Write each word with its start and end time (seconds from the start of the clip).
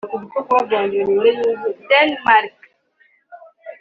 Denmark 1.89 2.49